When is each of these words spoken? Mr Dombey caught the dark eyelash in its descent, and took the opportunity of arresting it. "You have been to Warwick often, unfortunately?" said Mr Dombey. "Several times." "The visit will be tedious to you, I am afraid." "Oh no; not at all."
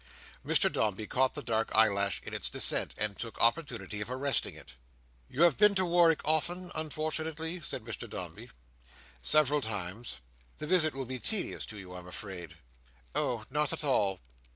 Mr 0.43 0.71
Dombey 0.73 1.05
caught 1.05 1.35
the 1.35 1.43
dark 1.43 1.69
eyelash 1.75 2.23
in 2.23 2.33
its 2.33 2.49
descent, 2.49 2.95
and 2.97 3.19
took 3.19 3.35
the 3.37 3.41
opportunity 3.43 4.01
of 4.01 4.09
arresting 4.09 4.55
it. 4.55 4.73
"You 5.29 5.43
have 5.43 5.59
been 5.59 5.75
to 5.75 5.85
Warwick 5.85 6.21
often, 6.25 6.71
unfortunately?" 6.73 7.59
said 7.61 7.83
Mr 7.83 8.09
Dombey. 8.09 8.49
"Several 9.21 9.61
times." 9.61 10.17
"The 10.57 10.65
visit 10.65 10.95
will 10.95 11.05
be 11.05 11.19
tedious 11.19 11.67
to 11.67 11.77
you, 11.77 11.93
I 11.93 11.99
am 11.99 12.07
afraid." 12.07 12.57
"Oh 13.13 13.45
no; 13.51 13.59
not 13.61 13.73
at 13.73 13.83
all." 13.83 14.19